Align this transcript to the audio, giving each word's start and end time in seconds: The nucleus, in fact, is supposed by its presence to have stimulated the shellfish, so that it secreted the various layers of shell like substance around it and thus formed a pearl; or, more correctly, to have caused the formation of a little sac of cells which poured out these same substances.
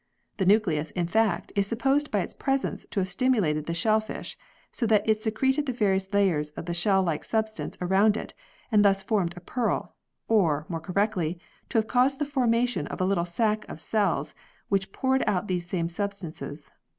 The 0.37 0.47
nucleus, 0.47 0.89
in 0.89 1.05
fact, 1.05 1.51
is 1.55 1.67
supposed 1.67 2.09
by 2.09 2.21
its 2.21 2.33
presence 2.33 2.87
to 2.89 3.01
have 3.01 3.07
stimulated 3.07 3.65
the 3.67 3.75
shellfish, 3.75 4.35
so 4.71 4.87
that 4.87 5.07
it 5.07 5.21
secreted 5.21 5.67
the 5.67 5.71
various 5.73 6.11
layers 6.11 6.49
of 6.57 6.75
shell 6.75 7.03
like 7.03 7.23
substance 7.23 7.77
around 7.79 8.17
it 8.17 8.33
and 8.71 8.83
thus 8.83 9.03
formed 9.03 9.35
a 9.37 9.41
pearl; 9.41 9.95
or, 10.27 10.65
more 10.69 10.81
correctly, 10.81 11.39
to 11.69 11.77
have 11.77 11.85
caused 11.85 12.17
the 12.17 12.25
formation 12.25 12.87
of 12.87 12.99
a 12.99 13.05
little 13.05 13.25
sac 13.25 13.63
of 13.69 13.79
cells 13.79 14.33
which 14.69 14.91
poured 14.91 15.23
out 15.27 15.47
these 15.47 15.69
same 15.69 15.87
substances. 15.87 16.71